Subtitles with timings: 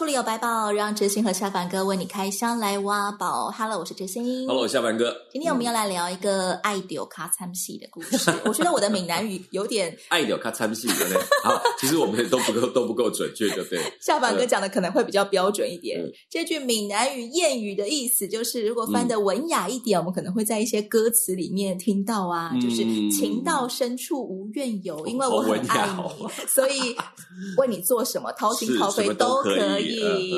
[0.00, 3.50] 书里有白宝，让哲心和下凡哥为你开箱来挖宝。
[3.50, 4.48] Hello，我是哲心。
[4.48, 5.14] Hello，下凡哥。
[5.30, 8.32] 今天我们要来聊一个爱丢卡餐戏的故事。
[8.46, 11.22] 我觉得我的闽南语有点爱丢卡餐戏，对不对？
[11.44, 13.78] 好，其实我们都不够，都不够准确，对不对？
[14.00, 16.00] 下凡哥讲的可能会比较标准一点。
[16.00, 22.76] 嗯、这句闽南语谚语的意思就是，如果翻的文雅一点，嗯、我们可能会在一些歌词里面听到啊，嗯、就是
[23.10, 26.96] 情到深处无怨尤，因为我很爱你，哦、所以
[27.58, 29.89] 为你做什么掏心掏肺都可以。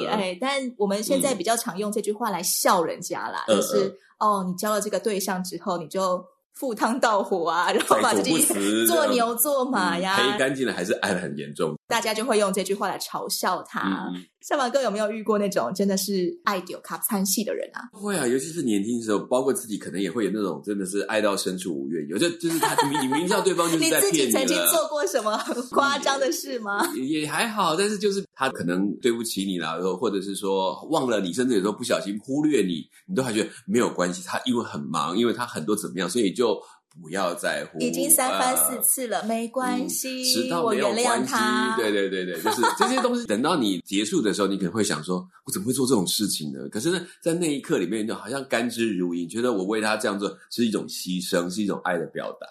[0.09, 8.45] 哎，但我们现在比较常用这句话来笑人家啦，嗯、就是哦，你交了这个对象之后，你就赴汤蹈火啊，然后把自己
[8.87, 14.09] 做牛做马呀，赔干净了，还是爱的很严重，大家就会用这句话来嘲笑他。
[14.15, 17.79] 嗯下凡哥有没有遇过那种真的是爱丢卡惨戏的人啊？
[17.93, 24.19] 会啊，尤其是年轻的时候，包括自己可能也会有那种真的是爱到深处无怨尤，就就是他你明知道对方就是在骗你。
[24.19, 26.85] 你自己曾经做过什么很夸张的事吗？
[26.97, 34.25] 也，也还好，但是就是他可能对不起你啦，然后或者是说忘了你，甚至有时候不小心忽略你，你都还觉得没有关系。
[34.27, 36.61] 他因为很忙，因为他很多怎么样，所以就。
[37.01, 41.77] 不要在乎，已经三番四次了，呃、没关系，迟到没有关系，我原谅他。
[41.77, 43.27] 对对对对，就是 这些东西。
[43.27, 52.47] 等到你结束的时候，你可能会想说：“我怎么会做这种事情呢？”可是呢，在那一刻里面，就好像甘之如饴，觉得我为他这样做是一种牺牲，是一种爱的表达。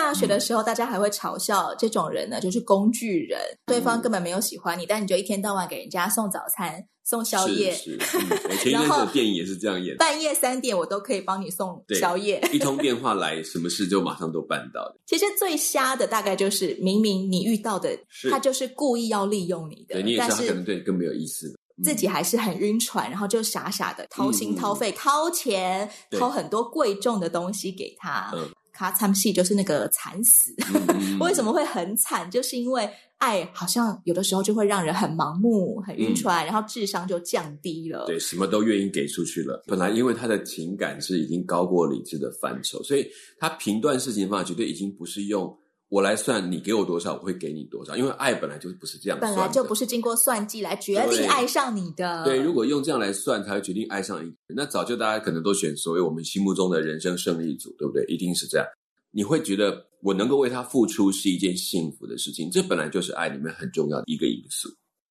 [0.00, 6.86] 大学的时候，大家还会嘲笑这种人呢，就是工具人，对方根本没有喜欢你，但你就一天到晚给人家送早餐。
[7.02, 9.96] 送宵夜，是是嗯、前一阵子的电影也是这样演。
[9.96, 12.40] 半夜三点，我都可以帮你送宵夜。
[12.52, 14.94] 一通电话来，什么事就马上都办到。
[15.06, 17.98] 其实最瞎的大概就是，明明你遇到的
[18.30, 28.30] 他就是故意要利用你的，对，你也知道他可能对你更没有意思，自己还是很晕船，然后就傻傻的掏心掏肺、嗯、掏钱、掏很多贵重的东西给他。
[28.36, 28.48] 嗯，
[28.80, 30.54] 卡惨戏就是那个惨死。
[30.74, 32.30] 嗯、 为什么会很惨？
[32.30, 32.88] 就是因为。
[33.20, 38.06] 爱好像有的时候就会让人很盲目、很晕船，嗯、然后智商就降低了。
[38.06, 39.62] 对，什么都愿意给出去了。
[39.66, 43.06] 本来因为他的情感是已经高过理智的范畴，所以
[43.38, 45.54] 他评断事情的方法绝对已经不是用
[45.90, 47.96] 我来算，你给我多少，我会给你多少。
[47.96, 52.24] 因为爱本来就不是这样算，本来就不是经过算计来决定爱上你的。
[52.24, 58.04] 对，如果用这样来算才会决定爱上一个人，那早就大家可能都选所谓我们心目中的人生胜利组，对不对？
[58.06, 58.64] 一定是这样。
[59.10, 64.68] 你会觉得我能够为他付出是一件幸福的事情，这本来就是爱里面很重要的一个因素。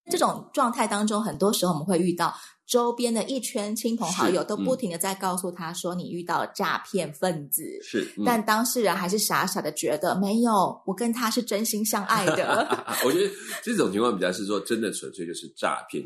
[0.09, 2.33] 这种状态当中，很多时候我们会遇到
[2.65, 12.67] 周边的一圈亲朋好友都不停的在告诉他说：“你遇到了诈骗分子。”是，嗯、但当事人还是傻傻的觉得没有，我跟他是真心相爱的。
[13.05, 13.33] 我觉得
[13.63, 16.05] 这种情况比较是说，真的纯粹就是诈骗。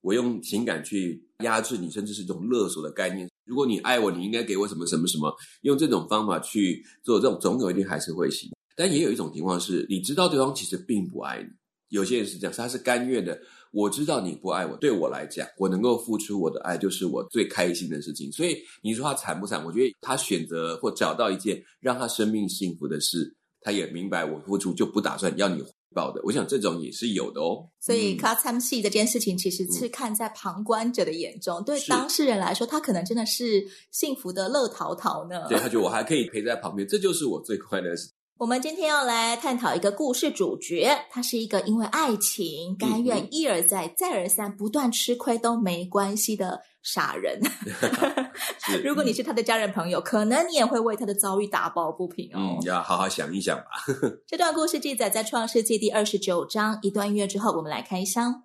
[0.00, 3.28] 我用情感去压制你，甚至是一种勒索的概念。
[3.44, 8.50] 如果你爱我，你应该给我什么什么什么，用这种方法去做这种，总有一天还是会行。
[8.74, 11.48] 但也有一种情况是，你知道对方其实并不爱你。
[11.92, 13.38] 有些人是这样，他是甘愿的。
[13.70, 18.30] 我知道你不爱我，对我来讲，我能够付出我的爱，就是我最开心的事情。
[18.32, 19.64] 所以你说他惨不惨？
[19.64, 25.62] 我觉得他选择或找到一件让他生命幸福的事，他也明白我付出就不打算要你。
[25.94, 27.68] 报的，我想这种也是有的哦。
[27.78, 35.46] 所以卡惨戏这件事情，其实是看在旁观者的眼中，嗯、对当事人来说，他可能真的是幸福的乐淘淘呢。
[35.50, 38.08] 对，他觉得我还可以陪在旁边，这就是我最快乐的事。
[38.38, 46.60] 我们今天要来探讨一个故事主角，他是一个因为爱情甘愿一而再、再而三、不断吃亏都没关系的。
[46.82, 47.40] 傻人，
[48.82, 52.58] 如果你是他的家人朋友，可能你也会为他的遭遇打抱不平哦。
[52.58, 53.66] 嗯，要好好想一想吧。
[54.26, 56.76] 这段故事记载在《创世纪》第二十九章。
[56.82, 58.42] 一段音乐之后，我们来开箱。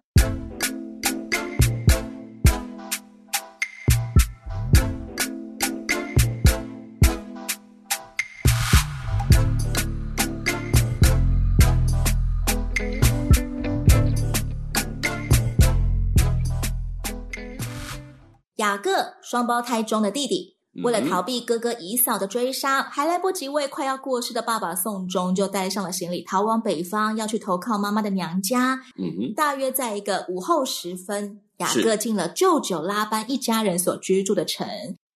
[18.67, 28.81] 雅各双胞胎中的弟弟，为了逃避哥哥以扫的追杀，嗯、还来不及为快要过世的爸爸送终，就带上了行李逃往北方，要去投靠妈妈的娘家。
[28.99, 34.67] 嗯，大约在一个午后时分，雅各进了舅舅拉班一家人所居住的城。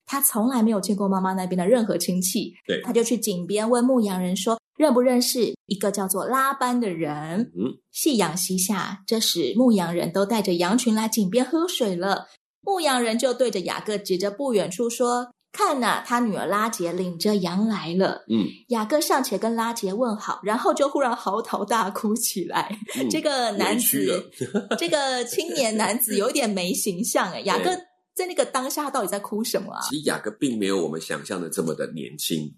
[0.06, 12.28] 他从来没有见过妈妈那边的任何亲戚，对，他就去井边问牧羊人说：“认不认识一个叫做拉班的人？”嗯，夕阳西下，这时牧羊人都带着羊群来井边喝水了。
[12.62, 18.24] 牧羊人就对着雅各指着不远处说：“看呐、啊，他女儿拉杰领着羊来了。
[18.30, 22.78] 嗯，雅各上前跟拉杰问好，然后就忽然嚎啕大哭起来。
[22.96, 24.30] 嗯、这个男子，
[24.78, 27.42] 这个青年男子有点没形象哎。
[27.42, 27.72] 雅各
[28.14, 29.82] 在那个当下到底在哭什么啊？
[29.90, 32.54] 其实雅各并没有我们想象的这么的年轻。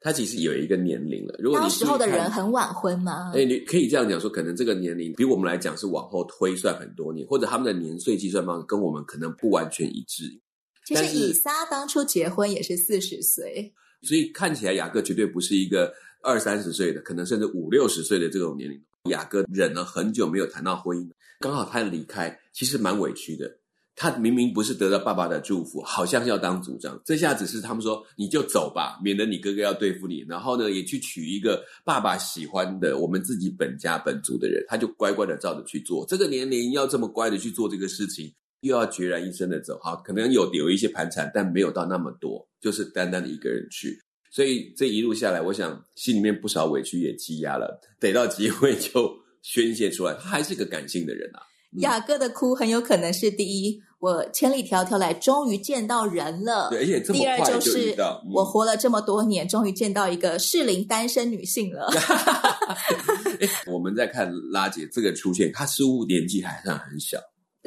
[0.00, 1.34] 他其实有一个年龄了。
[1.38, 3.32] 如果当时候的人很晚婚吗？
[3.34, 10.24] 哎，你可以这样讲说，可能这个年龄比我们来讲是往后推算很多年，或者他们的年岁计算方式跟我们可能不完全一致。
[10.86, 13.72] 其实以撒当初结婚也是四十岁，
[14.02, 15.92] 所以看起来雅各绝对不是一个
[16.22, 18.80] 二三十岁的，可能甚至五六十岁的这种年龄。
[19.10, 21.10] 雅各忍了很久没有谈到婚姻，
[21.40, 23.50] 刚好他离开，其实蛮委屈的。
[23.98, 26.98] 他明明不是得到爸爸的祝福，好像要当族长。
[27.04, 30.24] 这下子是他们说你就走吧，免得你哥哥要对付你。
[30.28, 36.06] 然后呢，也去娶一个爸爸喜欢的我们自己本家本族的人，他就乖乖的照着去做。
[36.08, 39.78] 这个年龄要这么乖的去做这个事情，又要决然一生的走。
[39.82, 43.98] 好，可能有有一些盘缠，但没有到那么多，就是单单的一个人去。
[44.30, 49.12] 所以这一路下来，我想心里面不少委屈也积压了，得到机会就
[49.42, 50.14] 宣泄出来。
[50.14, 51.42] 他还是个感性的人啊。
[51.80, 56.68] 雅各的哭很有可能是第一，我千里迢迢来，终于见到人了。
[56.70, 57.40] 对，而且这么快就遇到。
[57.42, 57.96] 第二就是
[58.32, 61.90] 我活了这么多年，终于见到一个适龄单身女性了。
[63.66, 67.18] 我们在看拉姐这个出现，她似乎年纪还算很小。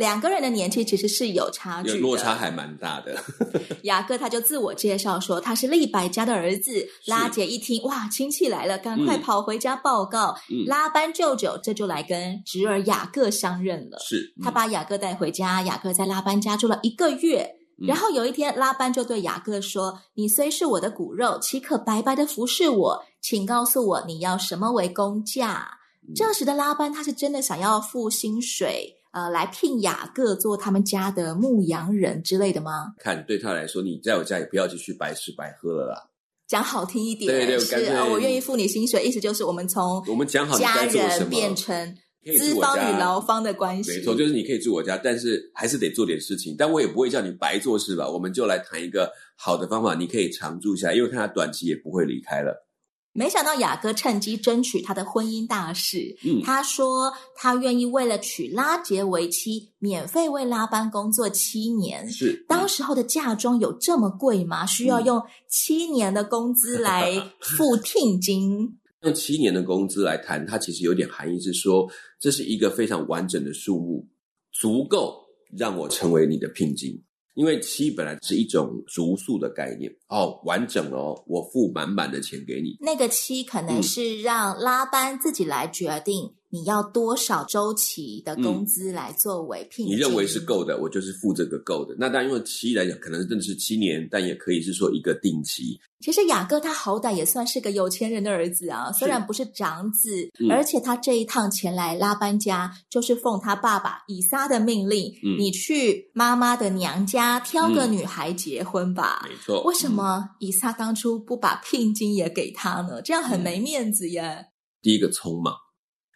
[0.01, 3.15] 两个人的年纪其实是有差距的，落差还蛮大的。
[3.83, 6.71] 雅各他就自我介绍说他是利百加的儿子。
[7.05, 10.35] 拉姐一听，哇，亲戚来了，赶快跑回家报告。
[10.49, 13.99] 嗯、拉班舅舅这就来跟侄儿雅各相认了。
[13.99, 17.57] 是，他把雅各带回家，雅各在拉班家住了一个月。
[17.79, 23.03] 嗯、然后有一天，拉班就对雅各说：“你虽是我的骨肉，岂可白白的服侍我？
[23.21, 28.97] 请告诉我你要什么为工价？”嗯、这时的拉班他是真的想要付薪水。
[29.11, 32.93] 呃，来聘雅各做他们家的牧羊人之类的吗？
[32.97, 36.07] 看对他来说，你在我家也不要继续白吃白喝了啦。
[36.47, 41.95] 讲好听一点，对对，是啊，我愿意付你薪水，意思就是我们从我们讲好家人变成
[42.37, 43.91] 资方与劳方的关系。
[43.91, 46.55] 没错，就是你可以住我家，但是还是得做点事情。
[46.57, 48.05] 但我也不会叫你白做事吧？
[48.07, 52.65] 我们就来谈一个好的方法，你可以常住下来，因为看他短期也不会离开了。
[53.13, 56.15] 没想到雅各趁机争取他的婚姻大事。
[56.25, 62.09] 嗯，他说他愿意为了娶拉杰为妻，免费为拉班工作七年。
[62.09, 64.65] 是，当时候的嫁妆有这么贵吗？
[64.65, 68.77] 需要用七年的工资来付聘金？
[69.03, 74.07] 用七年的工资来谈，它其实有点含义，是说这是一个非常完整的数目，
[74.53, 75.21] 足够
[75.57, 77.03] 让我成为你的聘金。
[77.33, 82.75] 因为七本来是一种足数的概念哦，完整哦，我付满满的钱给你。
[82.79, 86.35] 那个七可能是让拉班自己来决定。
[86.51, 89.95] 你要多少周期的工资来作为聘金？
[89.95, 91.95] 嗯，你认为是够的，我就是付这个够的。
[91.97, 95.79] 那当然，因为期来讲，可能真的是七年，但也可以是说一个定期。
[96.01, 109.21] 其实雅各他好歹也算是个有钱人的儿子啊，虽然不是长子，嗯、而且他这一趟前来拉班家，就是奉他爸爸以撒的命令，嗯、你去妈妈的娘家挑个女孩结婚吧。
[109.25, 109.63] 嗯、没错。
[109.63, 113.01] 为什么以撒当初不把聘金也给他呢？
[113.01, 114.21] 这样很没面子耶。
[114.21, 114.45] 嗯、
[114.81, 115.53] 第一个匆忙。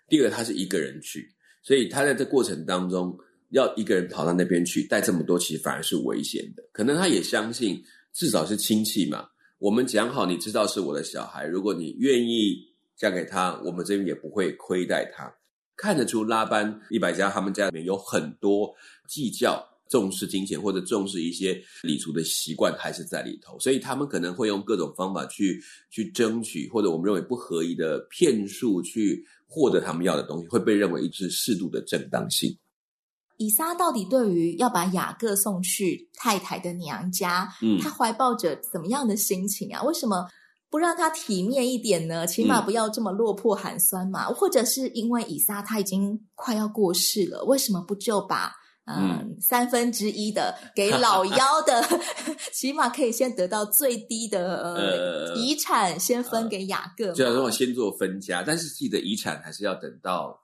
[0.08, 1.28] 第二个，他是一个人去，
[1.64, 3.18] 所以他在这过程当中
[3.50, 6.64] 要一个人跑到那边去带这么多，其实反而是危险的。
[6.72, 9.28] 可能他也相信，至少是亲戚嘛。
[9.58, 12.58] 我们讲好，你知道是我的小孩，如果你愿意
[12.96, 15.34] 嫁给他，我们这边也不会亏待他。
[15.76, 18.74] 看得出拉班一百家他们家里面有很多
[19.08, 19.72] 计较。
[19.88, 32.58] 重视金钱或者重视一些礼俗的习惯还是在里头，所以他们可能会用各种方法去去争取，或者我们认为不合宜的骗术去获得他们要的东西，会被认为是适度的正当性。
[33.38, 39.84] 以撒到底对于要把雅各送去太太的娘家，嗯，他怀抱着怎么样的心情啊？
[39.84, 40.26] 为什么
[40.70, 42.26] 不让他体面一点呢？
[42.26, 44.28] 起码不要这么落魄寒酸嘛？
[44.28, 48.54] 嗯，或者是因为以撒他已经快要过世了，为什么不就把？
[48.88, 51.84] 嗯，三分之一的给老幺的，
[52.54, 57.12] 起码可以先得到最低的呃，呃遗产，先分给雅各。
[57.14, 60.40] 就要说先做分家，但是记得遗产还是要等到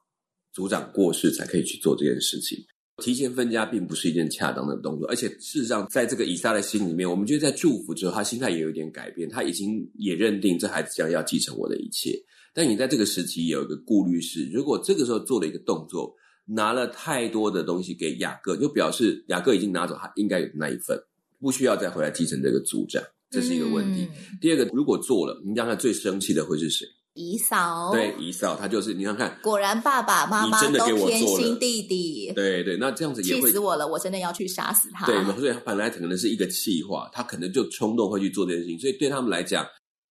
[0.51, 2.57] 族长过世才可以去做这件事情。
[2.97, 12.19] 提前分家并不是一件恰当的动作，而且事实上，在这个以撒的心里面，我们觉得在祝福之后，他心态也有一点改变，他已经也认定这孩子将要继承我的一切。
[12.55, 16.11] 但你在这个时期有一个顾虑是，如果这个时候做了一个动作。
[16.53, 21.01] 拿了太多的东西给雅各，就表示雅各已经拿走他应该有的那一份，
[21.39, 24.09] 不需要再回来继承这个族长，这是一个问题。
[24.11, 26.85] 嗯、第二个，如果做了，你让他最生气的会是谁？
[27.13, 35.05] 姨嫂，对，姨嫂，他就是你看看，果然爸爸妈妈真的给我都偏心弟弟，对对，那这样子也会气死我了，我真的要去杀死他。
[35.05, 39.65] 对，所以本来可能是一个气话，他可能就冲动会去做这件事情，所以对他们来讲，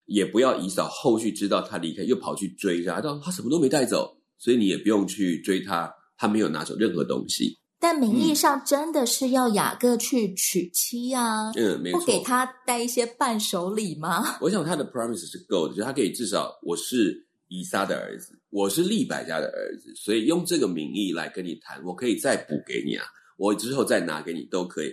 [0.05, 7.59] 也不要姨嫂后续知道他离开，又跑去追他，他他什么都没带走，所以你也不用去追他，他没有拿走任何东西。
[7.83, 11.51] 但名义上真的是要雅各去娶妻啊？
[11.57, 11.99] 嗯，没错。
[11.99, 14.37] 不给他带一些伴手礼吗？
[14.43, 23.07] 我想他的 promise 是够的，就他可以至少我是以撒的儿子，我是利百家的儿子，所以用这个名义来跟你谈，我可以再补给你啊，
[23.39, 24.91] 我之后再拿给你都可以。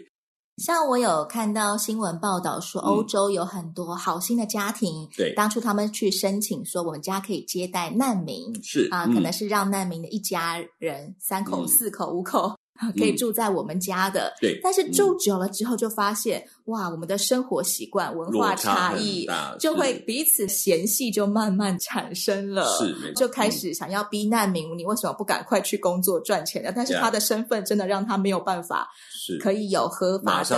[0.58, 12.56] 像我有看到新闻报道说，欧洲有很多好心的家庭，嗯、对，当初他们去申请说，我们家可以接待难民，是啊、呃，可能是让难民的一家人三口、嗯、四口、五口。
[12.98, 19.28] 可以住在我们家的，嗯、对，但是住久了之后就发现，嗯、哇，我们的生活习惯、文化差异，
[19.60, 26.72] 就会彼此嫌隙就慢慢产生了，是，就开始想要逼难民，嗯、你为什么不赶快去工作赚钱呢？
[26.76, 30.56] 但是他的身份真的让他没有办法，是可以有合法的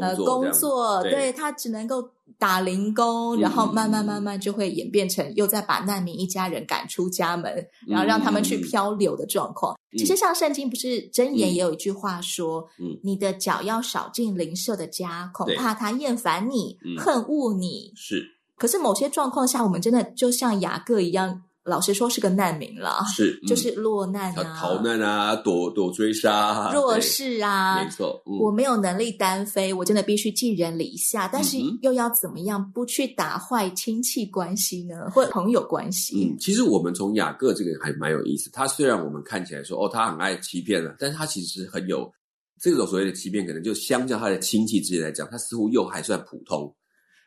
[0.00, 2.10] 呃、工作，对，对他只能够。
[2.38, 7.52] 打零工，然后慢慢慢慢就会演变成又在把难民一家人赶出家门，
[7.86, 9.78] 嗯、然后让他们去漂流的状况。
[9.92, 18.24] 嗯、其实像圣经不是箴言也有一句话说：“嗯，你的脚要少进邻舍的家，恐怕他厌烦你，嗯、恨恶你。”是。
[18.56, 21.42] 可是某些状况下，我们真的就像雅各一样。
[21.70, 28.22] 老实说，是个难民了，是、嗯、 就是落难啊，逃难啊，躲躲追杀、啊，弱势啊，没错。
[28.26, 35.08] 嗯、我没有能力单飞，我真的必须寄人篱下，但是又要怎么样不去打坏亲戚关系呢？
[35.14, 36.28] 或者朋友关系？
[36.28, 38.50] 嗯，其实我们从雅各这个还蛮有意思。
[38.52, 42.12] 他虽然我们看起来说哦，他很爱欺骗了，但是他其实很有
[42.60, 46.74] 这种所谓的欺骗，可能就相较他的亲戚之间来讲，他似乎又还算普通。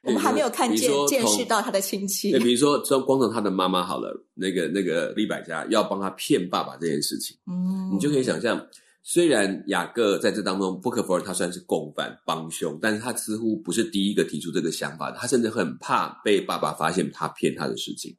[0.04, 2.32] 我们还没有看见见识到他的亲戚。
[2.32, 8.68] 对，比如说，从光从他的妈妈好了，那个那个利百加要帮他骗爸爸这件事情，嗯，你就可以想象，
[9.02, 18.14] 虽然雅各在这当中不可否认他算是共犯帮凶，但是他似乎不是第一个提出这个想法的，他甚至很怕被爸爸发现他骗他的事情。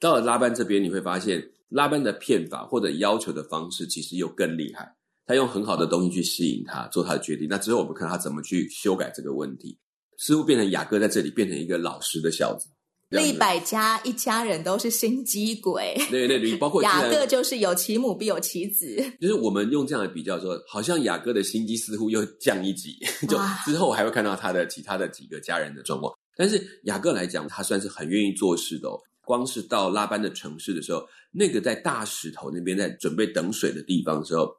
[0.00, 4.92] 到了拉班这边，你会发现拉班的骗法或者要求的方式其实又更厉害，
[5.24, 7.46] 他用很好的东西去吸引他做他的决定。
[7.48, 9.78] 那之后我们看他怎么去修改这个问题。
[10.18, 12.68] 似乎变成雅各在这里变成一个老实的小子，
[13.10, 26.12] 利百家一家人都是心机鬼，对对对，包括 雅各就是有其母必有其子， 就是我们用这样的比较说，好像雅各的心机似乎又降一级， 就之后还会看到他的其他的几个家人的状况。
[26.36, 29.00] 但是雅各来讲，他算是很愿意做事的哦。
[29.24, 34.50] 光是到拉班的城市的时候，那个在大石头那边在准备等水的地方的时候，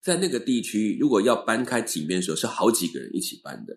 [0.00, 3.76] 在那个地区如果要搬开井边的时候，是好几个人一起搬的。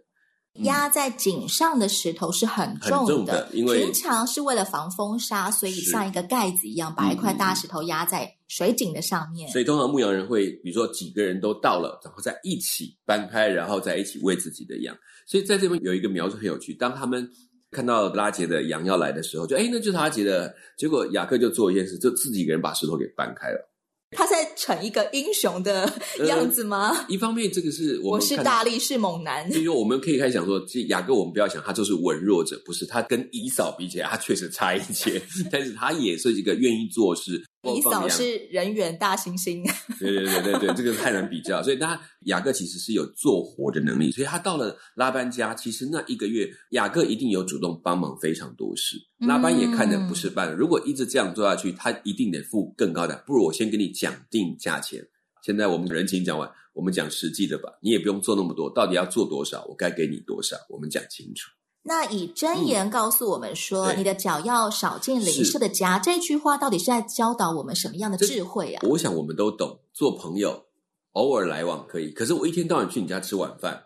[0.63, 9.51] 压在井上的石头是很重的，很重的，因为平常是为了防风沙，所以像一个盖子一样，把一块大石头压在水井的上面。
[9.51, 14.95] 所以通常牧羊人会，比如说几个人都到了，然后在一起搬开，然后在一起喂自己的羊。
[15.25, 17.29] 所以在这边有一个描述很有趣，当他们
[17.71, 20.55] 看到拉杰的羊要来的时候，就哎，那就是拉杰的。
[20.77, 23.74] 结果雅克就做一件事，就自己一个人把石头给搬开了。
[24.15, 25.91] 他在逞一个英雄的
[26.27, 26.89] 样子吗？
[26.89, 29.49] 呃、一方面，这个是我，我是大力士猛男。
[29.51, 37.43] 所以说，我们可以开始想说，其实雅各，我们不要想他就是文弱者，不是他跟以嫂比起来，他确实差一些， 但是他也是一个愿意做事。
[37.65, 39.63] 以扫是人猿大猩猩，
[39.99, 41.63] 对对对对对，这个太难比较。
[41.63, 48.97] 所以他雅各其实是有做活的能力，所以他到了拉班家，其实那一个月雅各一定有主动帮忙非常多事。
[49.19, 53.23] 拉班也看的不是办了，如果一直这样做下去，他一定得付更高的。
[53.25, 55.07] 不如我先给你讲定价钱。
[55.41, 57.69] 现在我们人情讲完，我们讲实际的吧。
[57.81, 61.51] 你也不用做那么多，到底要做多少，我该给你多少，我们讲清楚。
[61.87, 68.81] 那以真言告诉我们说：“嗯、你的脚要少进邻舍的家。”这句话到底是在教导我们什么样的智慧啊？
[68.89, 70.65] 我想我们都懂，做朋友
[71.11, 73.79] 偶尔来往可以，可是我一天到晚去你家吃晚饭，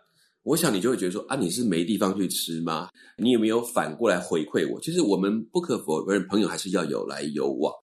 [0.43, 2.87] 我想你就会觉得说：“啊，你是没地方去吃吗？
[3.17, 7.73] 你有没有反过来回馈我？”其实我们不可否认，朋友还是要有来有往。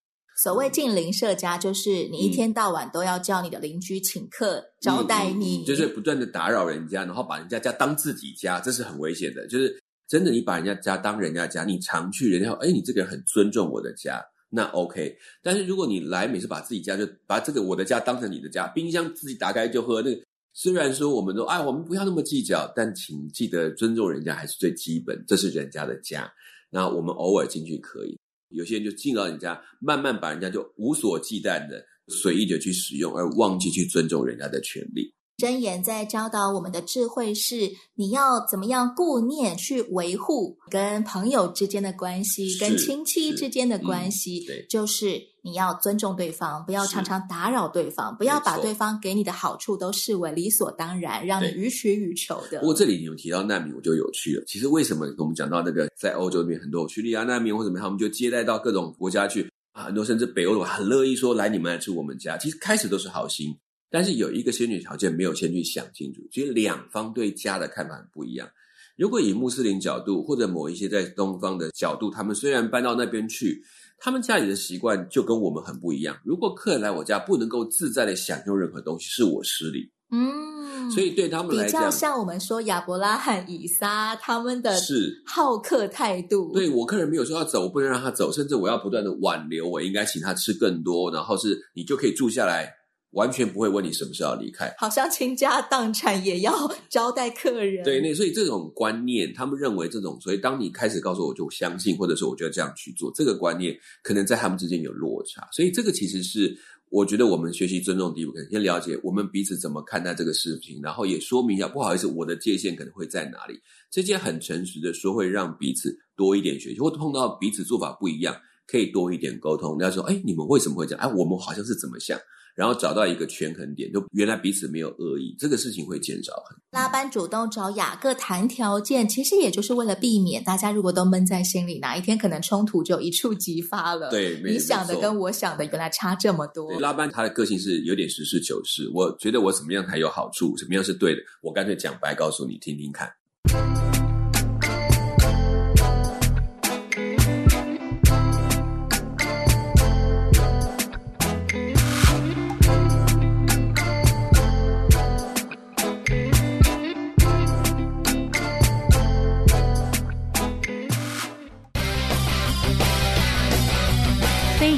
[0.43, 9.79] 所谓进邻舍家，就是你一天到晚都要叫你的邻居请客、嗯、招待你，就是不断的打扰人家，然后把人家家当自己家，这是很危险的，就是。
[10.09, 15.17] 真的，你把人家家当人家家，你常去人家，哎，你这个人很尊重我的家，那 OK。
[15.43, 20.23] 但是如果你来，每次把自己家就把这个我的家当成你的家，冰箱自己打开就喝，那个
[20.53, 26.33] 虽然说我们都哎，我们不要那么计较，但请记得尊重人家还是最基本，这是人家的家。
[26.71, 28.19] 那我们偶尔进去可以，
[28.51, 35.13] 有些人就进到人家，慢慢把人家就无所忌惮的随意的去使用，而忘记去尊重人家的权利。
[35.37, 44.47] 箴言在教导我们的智慧是：你要怎么样顾念去维护跟朋友之间的关系，跟亲戚之间的关系。
[44.49, 52.61] 嗯、就是你要尊重对方，不要常常打扰对方，不要把对方给你的好处都视为理所当然，让你予取予求的。
[52.61, 54.45] 不过这里你有提到难民，我就有趣了。
[54.47, 62.39] 其实为什么我们讲到那个在欧洲那边很多叙利亚难民或者什么，他们就接待到各种国家去啊，很多甚至北欧的很乐意说来你们来住我们家。
[62.39, 63.55] 其实开始都是好心。
[63.91, 68.49] 但是有一个先决条件没有先去想清楚，其实两方对家的看法很不一样。
[68.97, 73.63] 如果以穆斯林角度，或者某一些在东方的角度，他们虽然搬到那边去，
[73.99, 76.17] 他们家里的习惯就跟我们很不一样。
[76.25, 79.93] 如果客人来我家不能够自在的享用任何东西，是我失礼。
[80.11, 86.53] 嗯，所以对他们来讲，比较像我们说亚伯拉罕、以撒他们的是好客态度。
[86.55, 92.73] 对，我客人没有说要走，我不能让他走，甚至我要不断的挽留，我应该请他吃更多，然后是你就可以住下来。
[93.17, 96.53] 完全不会问你什么时候要离开，好像倾家荡产也要
[96.91, 97.83] 招待客人。
[97.83, 105.49] 对，那所以这种观念，他们认为这种，所以当你开始告诉我，就相信，或者说我就要这样去做，这个观念可能在他们之间有落差。
[105.51, 106.55] 所以这个其实是
[106.91, 113.59] 我觉得我们学习尊重第一步，可能先了解我们彼此怎么看待这个事情，然后也说明一下，不好意思，我的界限可能会在哪里。
[113.91, 119.79] 这件很诚实的说，会让彼此多一点学习，或碰到彼此做法不一样，可以多一点沟通。
[119.79, 121.01] 人家说，哎，你们为什么会这样？
[121.05, 122.19] 哎，我们好像是怎么想？
[122.57, 126.63] 然后找到一个权衡点，就原来彼此没有恶意，这个事情会减少很多。
[126.71, 134.09] 拉班主动找雅各谈条件，其实也就是为了避免大家如果都闷在心里，哪一天可能冲突就一触即发了。
[134.09, 136.81] 对，你想的跟我想的原来差这么多。
[136.81, 143.86] 拉班他的个性是有点实事求是，我觉得我怎么样才有好处，怎么样是对的，我干脆讲白告诉你，听听看。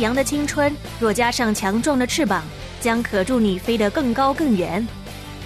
[0.00, 2.42] 羊的青春若加上强壮的翅膀，
[2.80, 4.86] 将可助你飞得更高更远。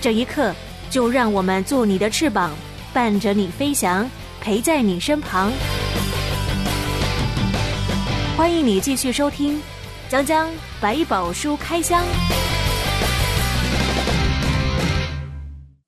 [0.01, 0.55] 这一刻，
[0.91, 2.51] 就让我们做你的翅膀，
[2.93, 4.09] 伴着你飞翔，
[4.41, 5.51] 陪在你身旁。
[8.37, 9.57] 欢迎你继续收听
[10.09, 12.03] 《江江百宝书开箱》。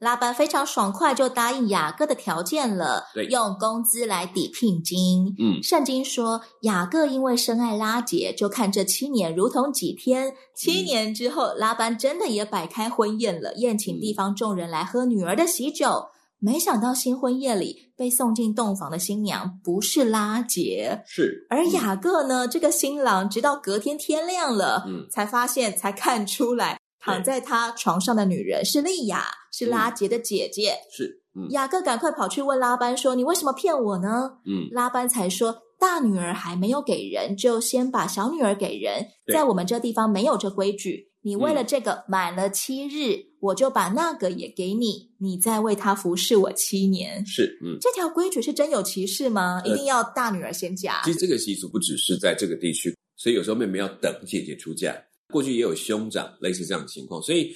[0.05, 5.35] 拉班非常爽快就答应雅各的条件了，对，用工资来抵聘金。
[5.38, 10.35] 嗯，圣经说雅各因为深爱拉杰，就看这七年如同几天。
[10.55, 15.88] 七年之后，嗯、拉班真的也摆开婚宴了，宴请地方众人来喝女儿的喜酒。
[15.88, 16.07] 嗯、
[16.38, 21.47] 没想到新婚夜里被送进洞房的新娘不是拉杰，是。
[21.49, 26.79] 而雅各呢，嗯、这个新郎直到隔天天亮了，嗯，才发现才看出来。
[27.07, 30.71] 躺在他床上的女人是利亚，是拉杰的姐姐。
[30.71, 39.07] 嗯、是，嗯，雅各赶快跑去问拉班说：“你为什么骗我呢？”嗯，拉班才说：“大女儿还没有给人，就先把小女儿给人。
[39.33, 41.11] 在我们这地方没有这规矩。
[41.23, 49.62] 你为了这个满了七日，嗯、我就把那个也给你，你再为他服侍我七年。”是，嗯，这条规矩是真有其事吗？
[49.64, 51.01] 呃、一定要大女儿先嫁？
[51.05, 54.95] 其实这个习俗不只是在这个地区，所以有时候妹妹要等姐姐出嫁。
[55.33, 57.51] 过去也有兄长类似这样的情况，所以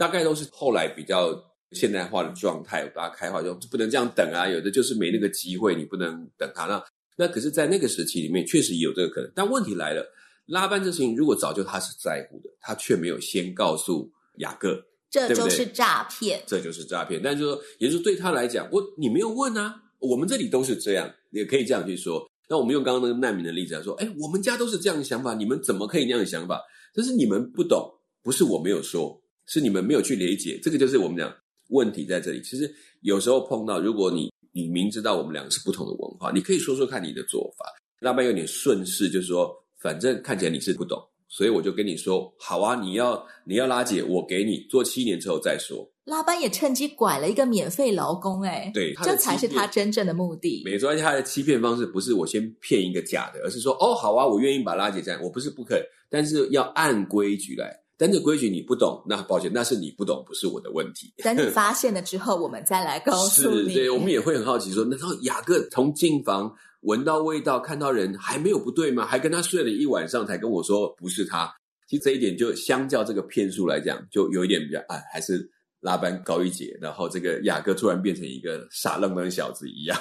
[0.00, 1.30] 大概都是后来比较
[1.72, 2.86] 现代化的状态。
[2.88, 6.64] 大家开化就不能这样等啊，有的就是没那个机会，你不能等他。
[6.64, 6.82] 那
[7.18, 9.30] 那可是，在那个时期里面，确实有这个可能。
[9.34, 10.02] 但问题来了，
[10.46, 17.20] 拉班这事情如果早就他是在乎的，他却没有先告诉雅各，这就是诈骗，这就是诈骗。
[17.22, 22.26] 但就是说，也就是对他来讲，我你没有问啊，我们这里都是这样，也可以这样去说。
[22.48, 26.58] 那我们用刚刚那个难民的例子来说，哎，我们家都是这样的想法，你们怎么可以那样的想法？
[26.94, 27.86] 这是你们不懂，
[28.22, 30.58] 不是我没有说，是你们没有去理解。
[30.62, 31.30] 这个就是我们讲
[31.70, 32.40] 问题在这里。
[32.40, 37.64] 其实有时候碰到，如果你你明知道我们两个是不同的文化，你可以说说看你的做法。
[37.98, 45.86] 拉班有点顺势，就是说，反正看起来你是不懂，所以我就跟你说，好啊，你要你要拉姐，我给你做七年之后再说。
[46.04, 50.62] 拉班也趁机拐了一个免费劳工，哎，对，这才是他真正的目的。
[50.64, 55.80] 没错，而且他的欺骗方式不是我先骗一个假的，而是说，哦，好啊，我愿意把拉姐这样，我不是不肯。
[56.08, 61.12] 但是要按规矩来，但这规矩你不懂，那抱歉，那是你不懂，不是我的问题。
[61.18, 63.72] 等你发现了之后，我们再来告诉你。
[63.76, 69.04] 对，我们也会很好奇说，难道雅各从进房闻到味道，看到人还没有不对吗？
[69.04, 71.54] 还跟他睡了一晚上，才跟我说不是他。
[71.86, 75.46] 其实这一点就相较这个骗术来讲，就有一点比较哎，还是
[75.80, 76.74] 拉班高一截。
[76.80, 79.98] 然后这个雅各突然变成一个傻愣愣小子一样。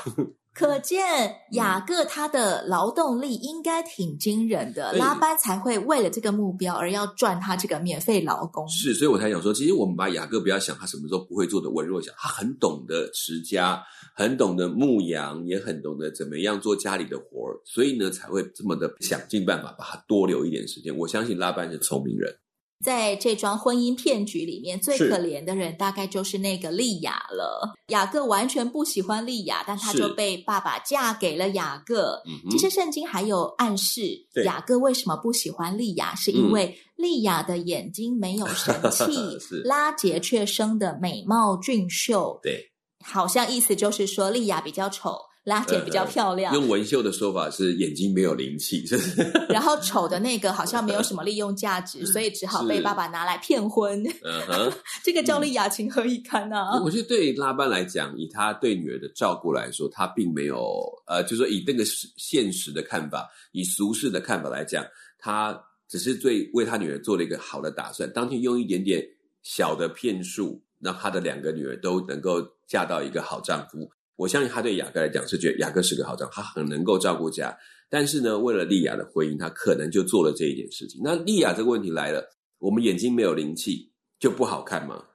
[0.59, 8.67] 可见雅各他的劳动力应该挺惊人的，拉班才会为了这个目标而要赚他这个免费劳工。
[8.67, 13.81] 是，所以我才想说，其实我们把雅各不要想他什么时候不会做的文弱小，他很懂得持家，
[14.13, 20.93] 很懂得牧羊，也很懂得怎么样做家里的活儿，所以呢才会这么的想尽办法把他多留一点时间。
[20.97, 22.35] 我相信拉班是聪明人。
[22.83, 27.75] 在这桩婚姻骗局里面，最可怜的人大概就是那个利亚了。
[27.87, 32.21] 雅各完全不喜欢利亚，但他就被爸爸嫁给了雅各。
[32.49, 42.39] 其实圣经还有暗示，雅各为什么不喜欢利亚，是因为利亚的眼睛没有神 气，拉杰却生的美貌俊秀。
[42.41, 42.71] 对，
[43.03, 45.19] 好像意思就是说利亚比较丑。
[45.49, 49.23] 拉姐比较漂亮，用文秀的说法是眼睛没有灵气， 是不是？
[49.49, 54.01] 然后丑的那个好像没有什么利用价值， 所以只好被爸爸拿来骗婚。
[54.23, 54.71] 嗯哼，
[55.03, 56.79] 这个叫利亚情何以堪啊？
[56.83, 61.83] 我觉得对拉班来讲，以他对女儿的照顾来说，他并没有呃，就是说以那个
[62.15, 64.85] 现实的看法，以俗世的看法来讲，
[65.17, 69.03] 他只是最为他女儿做了一个好的打算，当天用一点点
[69.41, 73.89] 小的骗术，让他的两个女儿都能够嫁到一个好丈夫。
[74.19, 77.57] 我相信他对雅各来讲是觉得雅各是个好丈夫，他很能够照顾家。
[77.89, 80.99] 但是呢，为了利雅的婚姻，他可能就做了这一件事情。
[81.01, 82.21] 那利雅这个问题来了，
[82.57, 85.05] 我们眼睛没有灵气就不好看吗？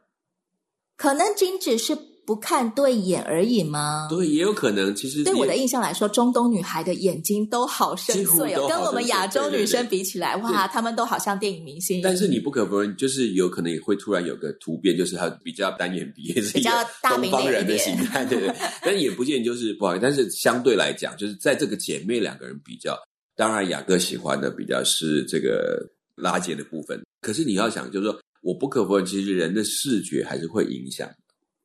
[0.97, 2.14] 可能仅只是。
[2.27, 4.07] 不看对眼而已吗？
[4.09, 4.95] 对，也有可能。
[4.95, 12.01] 其实对我的印象来说，中东女孩的眼睛都好深邃哦，跟我们亚洲女生比起来，哇，她们都好像电影明星。
[12.03, 16.71] 但是你不可否认，就是有可能也会突然有个突变，就是她比较单眼皮，也是一个
[17.03, 18.55] 东方人的形态，对对。
[18.83, 22.99] 但也不见就是不好意思，但是相对来讲，就是在这个姐妹两个人比较，
[23.37, 27.03] 当然雅各喜欢的比较是这个拉结的部分。
[27.21, 31.09] 可是你要想，就是说，我不可否认，其实人的视觉还是会影响。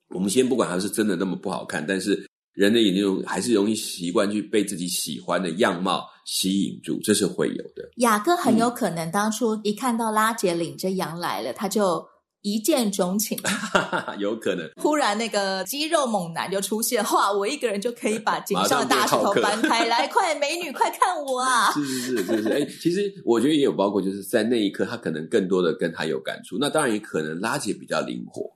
[0.09, 7.89] 我们先不管它是真的那么不好看，但是人的眼睛还是容易习惯去被自己喜欢的样貌吸引住，这是会有的。
[7.97, 12.05] 雅各很有可能当初一看到拉姐领着羊来了，嗯、他就
[12.41, 13.37] 一见钟情，
[14.17, 14.67] 有可能。
[14.77, 17.31] 忽然那个肌肉猛男就出现，哇！
[17.31, 21.71] 我一个人就可以把井上的大石头搬开来， 快美女，快看我啊！
[21.73, 26.57] 是是是是是，哎，其实我觉得也有包括，就是在那一刻，他可能更多的跟他有感触。
[26.59, 28.49] 那当然也可能拉姐比较灵活。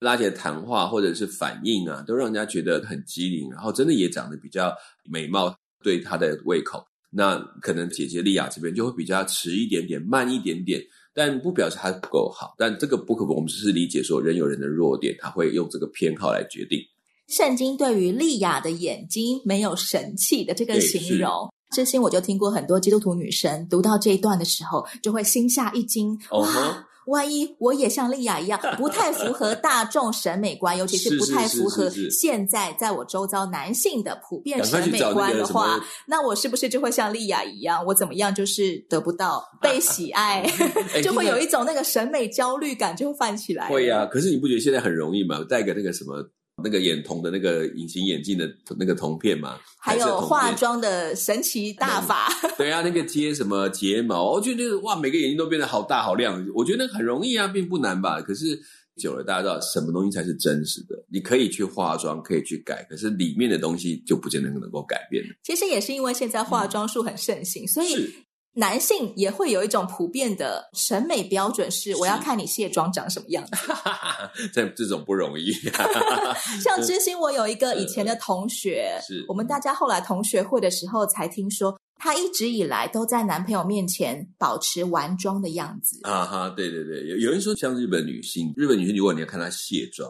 [0.00, 6.84] 拉结谈话或者是反应啊，都让人家觉得很机灵，然后真的也长得比较美貌，对她的胃口。
[7.10, 10.82] 那可能姐姐利亚这边就会比较迟一点点，慢一点点，
[11.14, 12.54] 但不表示她不够好。
[12.58, 16.80] 但这个不可，我们只是理解说人有人的弱点，他会用这个偏好来决定。
[17.28, 26.84] 圣经对于利亚的眼睛没有神气的这个形容，之前我就听过很多基督徒女生读到这一段的时候，就会心下一惊，哇！Uh-huh.
[27.06, 40.44] 万一我也像丽雅一样， 不太符合大众审美观， 尤其是不太符合现在在我周遭男性的普遍审美观的话，那我是不是就会像丽雅一样，我怎么样就是得不到被喜爱，
[41.02, 43.68] 就会有一种那个审美焦虑感就会泛起来。
[43.68, 45.44] 会呀，可是你不觉得现在很容易吗？
[45.48, 46.14] 带个那个什么？
[46.64, 52.28] 那个眼瞳的那个隐形眼镜的那个瞳片嘛，还有化妆的神奇大法。
[52.56, 56.44] 对啊，那个接什么睫毛，我觉得哇，每个眼睛都变得好大好亮。
[56.54, 58.22] 我觉得那很容易啊，并不难吧？
[58.22, 58.58] 可是
[58.96, 60.96] 久了，大家知道什么东西才是真实的？
[61.12, 65.22] 你可以去化妆，可以去改，可是里面的东西就不见得能够改变。
[65.42, 68.12] 其实也是因为现在化妆术很盛行，嗯、所以。
[68.56, 73.52] 男性也会有一种普遍的审美标准，是我要看你卸妆长什么样子。
[74.54, 75.52] 这这种不容易。
[76.62, 85.98] 像知心，我有一个以前的同学， 是我们大家后来同学会的时候才听说，她一直以来都在男朋友面前保持完妆的样子。
[86.04, 90.08] 啊哈，对对对，有有人说像日本女性，日本女性如果你要看她卸妆，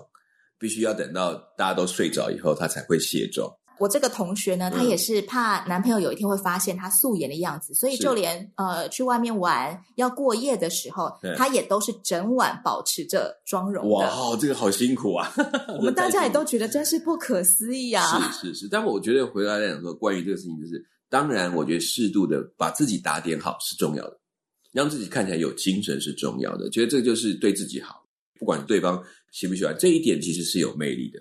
[0.59, 3.51] 必须要等到大家都睡着以后，她才会卸妆。
[3.79, 13.89] 我这个同学呢，她也是怕男朋友有一天会发现她素颜的样子，嗯、所以就连呃去外面玩要过夜的时候，她也都是整晚保持着妆容。
[13.91, 15.33] 哇，这个好辛苦啊！
[15.79, 18.33] 我们大家也都觉得真是不可思议啊！
[18.33, 24.19] 是是是，但我觉得回来来讲说，关于这个事情，就是当然，我觉得适度的把自己打点好是重要的，
[24.73, 26.71] 让自己看起来有精神是重要的。
[26.71, 28.05] 觉得这个就是对自己好，
[28.39, 31.19] 不管对方喜不喜欢，这一点其实是有魅力的。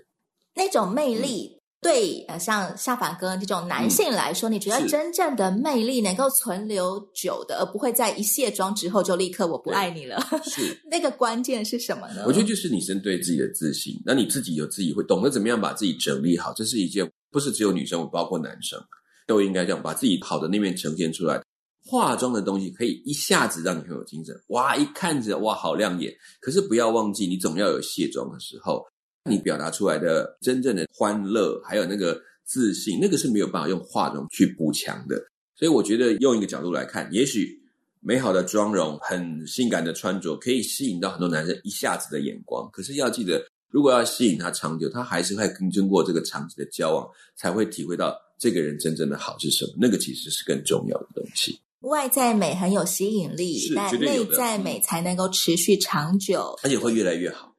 [0.56, 1.60] 那种魅力。
[1.84, 10.20] 嗯对，呃，像夏凡哥这种男性来说，嗯，你觉得真正的魅力能够存留久的，而不会在一卸妆之后就立刻我不爱你了。
[10.46, 12.24] 是 那个关键是什么呢？
[12.26, 18.80] 我觉得就是女生对自己的自信，那你自己有自己会懂得怎么样把自己整理好，这是一件不是只有女生，包括男生
[19.28, 21.42] 都应该这样把自己好的那面呈现出来。
[21.86, 26.14] 化妆的东西可以一下子让你很有精神，哇，一看着哇好亮眼。
[26.40, 28.82] 可是不要忘记，你总要有卸妆的时候。
[29.30, 35.16] 你表达出来的真正的欢乐，还有那个自信，那个是没有办法用化妆去补强的。
[35.56, 37.58] 所以我觉得用一个角度来看，也许
[38.02, 42.70] 美好的妆容、很性感的穿着，可以吸引到很多男生一下子的眼光。
[42.72, 47.08] 可是要记得，如果要吸引他长久，他还是会跟经过这个长期的交往，
[47.38, 49.72] 才会体会到这个人真正的好是什么。
[49.80, 51.58] 那个其实是更重要的东西。
[51.80, 57.53] 外在美很有吸引力，但内在美才能够持续长久，而且会越来越好。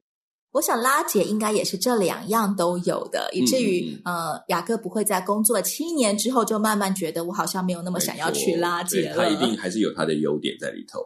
[0.55, 9.17] 我想拉结应该也是这两样都有的，以至于、嗯、呃，雅各不会在工作了七年之后就慢慢觉得我好像没有那么想要去拉结了。
[9.17, 11.01] 他一定还是有他的优点在里头。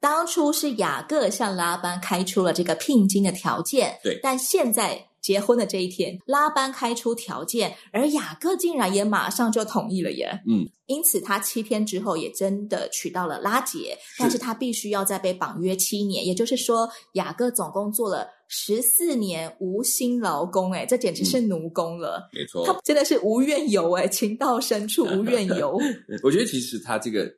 [0.00, 10.40] 当初是雅各向拉班开出了这个聘金的条件，对，但现在结婚的这一天，拉班开出条件，而雅各竟然也马上就同意了耶。
[10.48, 22.28] 嗯，因此他七天之后也真的娶到了拉杰，但是他必须要再被绑约七年，也就是说，雅各总共做了十四年无薪劳工，哎，这简直是奴工了。
[22.34, 25.80] 嗯、没错，他真的是无怨尤，哎，情到深处 无怨尤。
[26.22, 27.34] 我觉得其实他这个。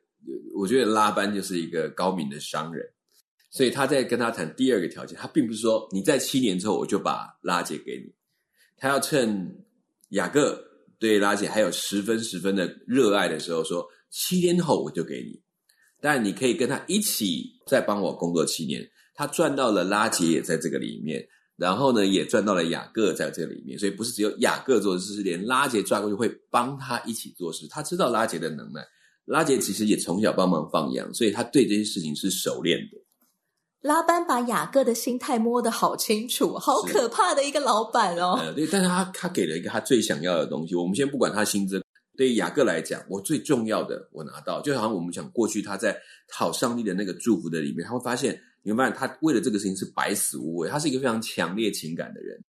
[0.55, 2.87] 我觉得拉班就是一个高明的商人，
[3.49, 8.13] 所以他在跟他谈第二个条件，他并不是说你在七年之后我就把拉姐给你，
[8.77, 9.65] 他要趁
[10.09, 10.63] 雅各
[10.97, 15.41] 对拉姐还有十分十分的热爱的时候，说七年后我就给你，
[15.99, 28.81] 但你可以跟他一起再帮我工作七年，他赚到了拉杰也在这个里面，然后呢也赚到了雅各在这里面，所以不是只有雅各做事，是连拉杰抓过去会帮他一起做事，他知道拉杰的能耐。
[29.25, 32.97] 拉杰其实也从小帮忙放羊，所以他对这些事情是熟练的。
[33.79, 38.37] 拉班把雅各的心态摸得好清楚，好可怕的一个老板哦。
[38.39, 40.73] 呃，对，但是他他给了一个他最想要的东西。
[40.73, 41.81] 我们先不管他薪资，
[42.17, 45.97] 对于雅各来讲，我最重要的我拿到，就好像我们讲过去他在
[46.29, 52.43] 讨上帝的那个祝福的里面，他会发现，你会发现他为了这个事情是百死无畏，他是一个非常强烈情感的人。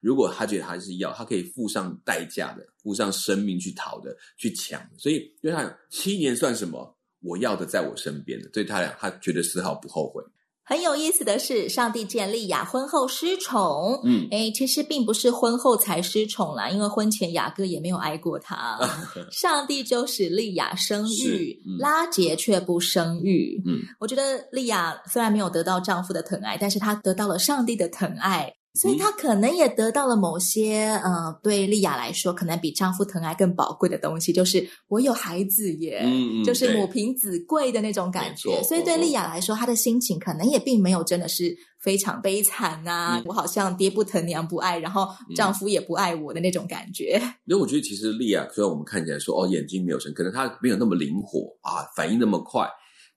[0.00, 4.80] 如果他觉得他是要，他可以付上代价的，付上生命去讨的，去抢。
[4.96, 6.96] 所以对他讲，七年算什么？
[7.20, 10.22] 我要的在我身边的，对他讲，他觉得丝毫不后悔。
[10.68, 18.78] 很有意思的是，上帝见利亚婚后失宠，嗯，哎，其实并不是婚后才失宠啦，因为婚前雅各也没有爱过他。
[19.32, 23.62] 上帝就使利亚生育，嗯、拉杰却不生育。
[23.64, 28.52] 嗯，我觉得利亚虽然没有得到丈夫的疼爱，但是她得到了上帝的疼爱。
[28.80, 38.62] 所以她可能也得到了某些，呃，对利亚来说，可能比丈夫疼爱更宝贵的东西，就是我有孩子耶，嗯嗯，就是母凭子贵的那种感觉。
[38.62, 47.20] 所以对利亚来说，她的心情可能也并没有真的是非常悲惨呐、啊嗯，我好像爹不疼娘不爱，然后丈夫也不爱我的那种感觉。
[47.46, 52.68] 因为我觉得其实利亚虽然我们看起来说哦眼睛没有神，可能她没有那么灵活啊，反应那么快，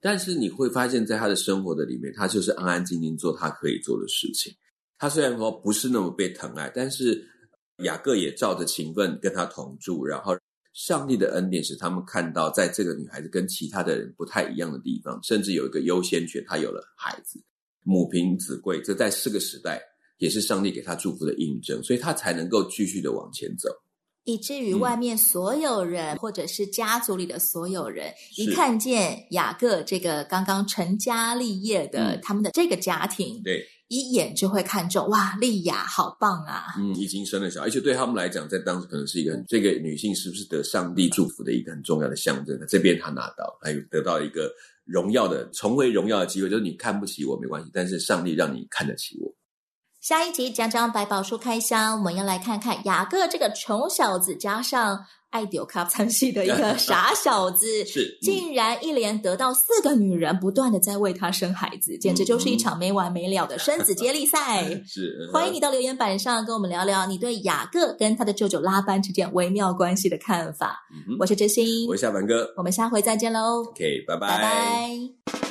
[0.02, 4.54] 但是你会发现在她的生活的里面，她就是安安静静做她可以做的事情。
[5.02, 7.28] 他虽然说不是那么被疼爱，但是
[7.78, 10.38] 雅各也照着情分跟他同住，然后
[10.74, 17.44] 上帝的恩典使他们看到，在这个女孩子跟其他的人不太一样的地方，甚至有一个优先权，她有了孩子，
[17.84, 19.82] 母凭子贵，这在四个时代
[20.20, 23.70] 也是上帝给他祝福的印证，所以他才能够继续的往前走。
[24.24, 36.66] 以至于外面所有人，嗯、或者是家族里的所有人，一看见雅各这个刚刚成家立业的、嗯、他们的这个家庭，对，一眼就会看中哇，利亚好棒啊！
[36.78, 42.60] 嗯，已经生了小孩，而且对他们来讲，在当时可能是一个这个女性是不是得上帝祝福的一个很重要的象征。
[42.68, 44.52] 这边他拿到，还有得到一个
[44.86, 49.34] 荣耀的重回荣耀的机会，就是你看不起我没关系，但是上帝让你看得起我。
[50.02, 64.64] 下一集讲讲百宝书开箱，我们要来看看雅各这个穷小子，加上爱丢卡餐戏的一个傻小子， 是、嗯、竟然一连得到四个女人，不断的在为他生孩子，简直就是一场没完没了的生子接力赛。
[64.90, 70.80] 是，欢迎你到留言板上跟我们聊聊你对雅各跟他的舅舅拉班之间微妙关系的看法。
[70.92, 73.60] 嗯、我是真心，我是夏凡哥，我们下回再见喽。
[73.70, 74.28] OK，拜拜。
[74.28, 75.51] 拜拜。